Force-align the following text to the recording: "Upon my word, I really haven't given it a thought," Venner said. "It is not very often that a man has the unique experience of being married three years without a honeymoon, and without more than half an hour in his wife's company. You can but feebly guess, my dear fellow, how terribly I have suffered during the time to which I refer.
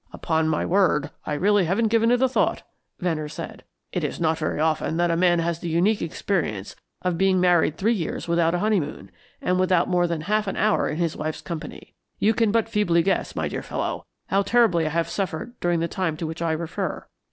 "Upon 0.11 0.49
my 0.49 0.65
word, 0.65 1.11
I 1.27 1.33
really 1.35 1.65
haven't 1.65 1.89
given 1.89 2.09
it 2.09 2.23
a 2.23 2.27
thought," 2.27 2.63
Venner 2.99 3.27
said. 3.29 3.63
"It 3.91 4.03
is 4.03 4.19
not 4.19 4.39
very 4.39 4.59
often 4.59 4.97
that 4.97 5.11
a 5.11 5.15
man 5.15 5.37
has 5.37 5.59
the 5.59 5.69
unique 5.69 6.01
experience 6.01 6.75
of 7.03 7.19
being 7.19 7.39
married 7.39 7.77
three 7.77 7.93
years 7.93 8.27
without 8.27 8.55
a 8.55 8.65
honeymoon, 8.65 9.11
and 9.43 9.59
without 9.59 9.87
more 9.89 10.07
than 10.07 10.21
half 10.21 10.47
an 10.47 10.57
hour 10.57 10.89
in 10.89 10.97
his 10.97 11.15
wife's 11.15 11.41
company. 11.41 11.93
You 12.17 12.33
can 12.33 12.51
but 12.51 12.67
feebly 12.67 13.03
guess, 13.03 13.35
my 13.35 13.47
dear 13.47 13.61
fellow, 13.61 14.03
how 14.29 14.41
terribly 14.41 14.87
I 14.87 14.89
have 14.89 15.07
suffered 15.07 15.53
during 15.59 15.81
the 15.81 15.87
time 15.87 16.17
to 16.17 16.25
which 16.25 16.41
I 16.41 16.53
refer. 16.53 17.05